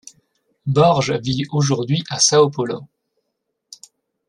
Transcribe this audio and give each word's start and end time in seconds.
Borges 0.65 1.11
vit 1.21 1.43
aujourd'hui 1.51 2.03
à 2.09 2.17
São 2.17 2.49
Paulo. 2.49 2.87